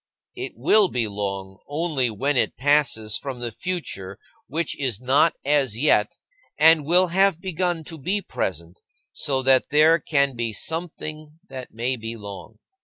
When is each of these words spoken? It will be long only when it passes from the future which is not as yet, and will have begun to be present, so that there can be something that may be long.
It 0.35 0.53
will 0.55 0.87
be 0.87 1.07
long 1.07 1.59
only 1.67 2.09
when 2.09 2.35
it 2.35 2.57
passes 2.57 3.19
from 3.19 3.39
the 3.39 3.51
future 3.51 4.17
which 4.47 4.75
is 4.79 4.99
not 4.99 5.35
as 5.45 5.77
yet, 5.77 6.17
and 6.57 6.85
will 6.87 7.09
have 7.09 7.39
begun 7.39 7.83
to 7.83 7.99
be 7.99 8.19
present, 8.19 8.79
so 9.11 9.43
that 9.43 9.69
there 9.69 9.99
can 9.99 10.35
be 10.35 10.53
something 10.53 11.37
that 11.49 11.71
may 11.75 11.97
be 11.97 12.17
long. 12.17 12.57